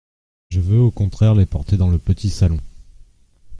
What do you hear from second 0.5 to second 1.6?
veux, au contraire, les